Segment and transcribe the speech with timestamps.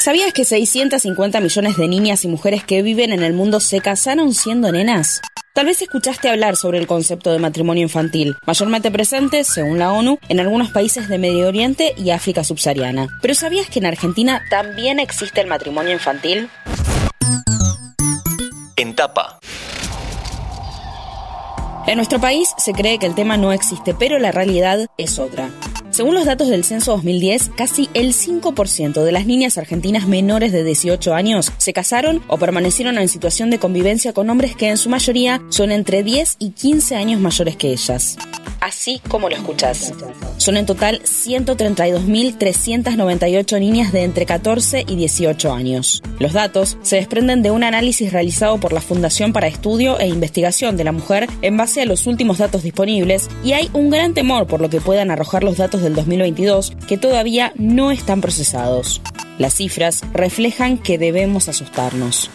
[0.00, 4.32] ¿Sabías que 650 millones de niñas y mujeres que viven en el mundo se casaron
[4.32, 5.20] siendo nenas?
[5.52, 10.18] Tal vez escuchaste hablar sobre el concepto de matrimonio infantil, mayormente presente, según la ONU,
[10.30, 13.08] en algunos países de Medio Oriente y África subsahariana.
[13.20, 16.48] Pero ¿sabías que en Argentina también existe el matrimonio infantil?
[18.76, 19.38] En tapa.
[21.86, 25.50] En nuestro país se cree que el tema no existe, pero la realidad es otra.
[26.00, 30.64] Según los datos del censo 2010, casi el 5% de las niñas argentinas menores de
[30.64, 34.88] 18 años se casaron o permanecieron en situación de convivencia con hombres que en su
[34.88, 38.16] mayoría son entre 10 y 15 años mayores que ellas.
[38.60, 39.92] Así como lo escuchas.
[40.36, 46.02] Son en total 132.398 niñas de entre 14 y 18 años.
[46.18, 50.76] Los datos se desprenden de un análisis realizado por la Fundación para Estudio e Investigación
[50.76, 54.46] de la Mujer en base a los últimos datos disponibles y hay un gran temor
[54.46, 59.00] por lo que puedan arrojar los datos del 2022 que todavía no están procesados.
[59.38, 62.30] Las cifras reflejan que debemos asustarnos.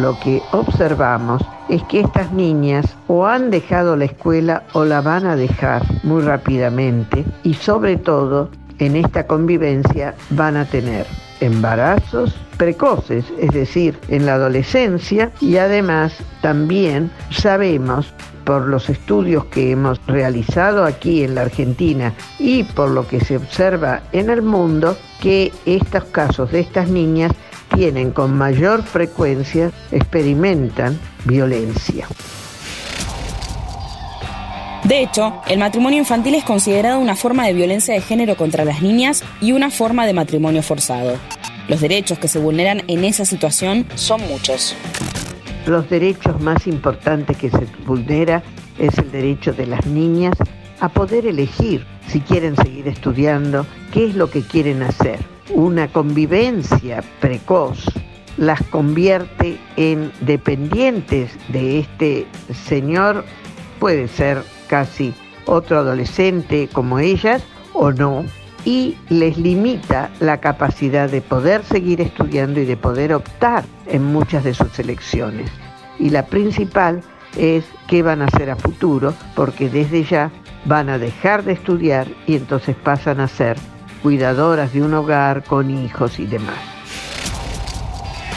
[0.00, 5.24] Lo que observamos es que estas niñas o han dejado la escuela o la van
[5.24, 8.50] a dejar muy rápidamente y sobre todo
[8.80, 11.06] en esta convivencia van a tener
[11.40, 18.12] embarazos precoces, es decir, en la adolescencia y además también sabemos
[18.44, 23.36] por los estudios que hemos realizado aquí en la Argentina y por lo que se
[23.36, 27.32] observa en el mundo, que estos casos de estas niñas
[27.74, 32.06] tienen con mayor frecuencia, experimentan violencia.
[34.84, 38.82] De hecho, el matrimonio infantil es considerado una forma de violencia de género contra las
[38.82, 41.16] niñas y una forma de matrimonio forzado.
[41.68, 44.76] Los derechos que se vulneran en esa situación son muchos.
[45.66, 48.42] Los derechos más importantes que se vulnera
[48.78, 50.34] es el derecho de las niñas
[50.80, 55.33] a poder elegir si quieren seguir estudiando, qué es lo que quieren hacer.
[55.50, 57.84] Una convivencia precoz
[58.36, 62.26] las convierte en dependientes de este
[62.66, 63.24] señor,
[63.78, 65.14] puede ser casi
[65.46, 67.44] otro adolescente como ellas
[67.74, 68.24] o no,
[68.64, 74.42] y les limita la capacidad de poder seguir estudiando y de poder optar en muchas
[74.44, 75.50] de sus elecciones.
[75.98, 77.02] Y la principal
[77.36, 80.30] es qué van a hacer a futuro, porque desde ya
[80.64, 83.58] van a dejar de estudiar y entonces pasan a ser
[84.04, 86.58] cuidadoras de un hogar con hijos y demás.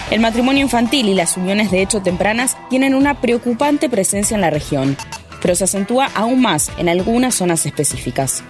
[0.10, 4.50] El matrimonio infantil y las uniones de hecho tempranas tienen una preocupante presencia en la
[4.50, 4.96] región,
[5.42, 8.44] pero se acentúa aún más en algunas zonas específicas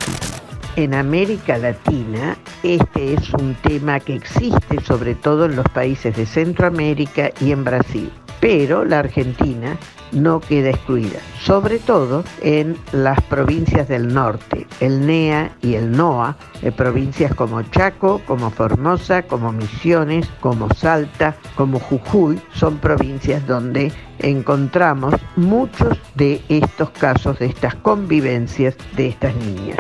[0.78, 6.28] en América Latina este es un tema que existe sobre todo en los países de
[6.28, 9.77] Centroamérica y en Brasil, pero la Argentina
[10.11, 16.37] no queda excluida, sobre todo en las provincias del norte, el NEA y el NOA,
[16.61, 23.91] en provincias como Chaco, como Formosa, como Misiones, como Salta, como Jujuy, son provincias donde
[24.19, 29.77] encontramos muchos de estos casos, de estas convivencias de estas niñas.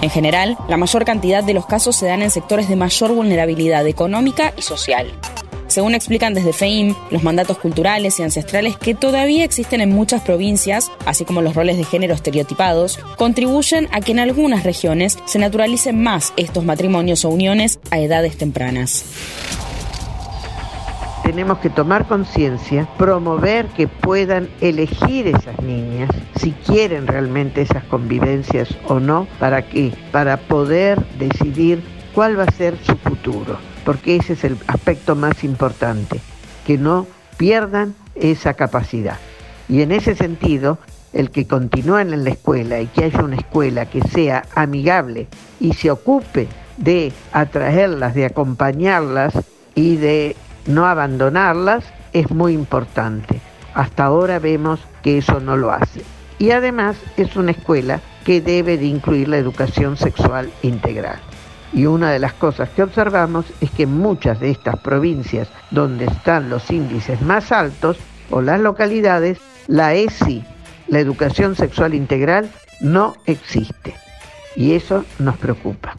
[0.00, 3.86] En general, la mayor cantidad de los casos se dan en sectores de mayor vulnerabilidad
[3.86, 5.06] económica y social.
[5.74, 10.92] Según explican desde FEIM, los mandatos culturales y ancestrales que todavía existen en muchas provincias,
[11.04, 16.00] así como los roles de género estereotipados, contribuyen a que en algunas regiones se naturalicen
[16.00, 19.04] más estos matrimonios o uniones a edades tempranas.
[21.24, 28.68] Tenemos que tomar conciencia, promover que puedan elegir esas niñas si quieren realmente esas convivencias
[28.86, 31.82] o no, para qué, para poder decidir
[32.14, 36.20] cuál va a ser su futuro, porque ese es el aspecto más importante,
[36.66, 37.06] que no
[37.36, 39.18] pierdan esa capacidad.
[39.68, 40.78] Y en ese sentido,
[41.12, 45.28] el que continúen en la escuela y que haya una escuela que sea amigable
[45.60, 49.34] y se ocupe de atraerlas, de acompañarlas
[49.74, 53.40] y de no abandonarlas es muy importante.
[53.74, 56.02] Hasta ahora vemos que eso no lo hace.
[56.38, 61.20] Y además es una escuela que debe de incluir la educación sexual integral.
[61.74, 66.48] Y una de las cosas que observamos es que muchas de estas provincias donde están
[66.48, 67.96] los índices más altos
[68.30, 70.44] o las localidades, la ESI,
[70.86, 72.48] la educación sexual integral,
[72.80, 73.94] no existe.
[74.54, 75.96] Y eso nos preocupa.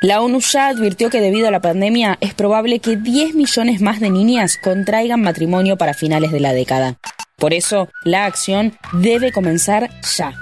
[0.00, 4.00] La ONU ya advirtió que debido a la pandemia es probable que 10 millones más
[4.00, 6.96] de niñas contraigan matrimonio para finales de la década.
[7.36, 10.32] Por eso, la acción debe comenzar ya.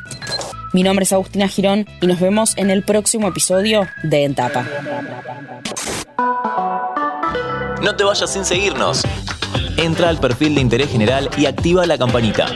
[0.73, 4.65] Mi nombre es Agustina Girón y nos vemos en el próximo episodio de Entapa.
[7.83, 9.03] No te vayas sin seguirnos.
[9.77, 12.47] Entra al perfil de interés general y activa la campanita.